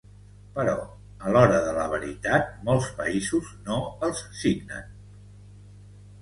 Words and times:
però 0.53 0.71
a 1.25 1.33
l'hora 1.35 1.59
de 1.65 1.75
la 1.75 1.83
veritat 1.91 2.49
molts 2.71 2.87
països 3.03 3.53
no 3.69 3.79
els 4.09 4.25
signen 4.41 4.91